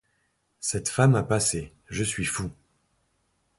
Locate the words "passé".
1.21-1.71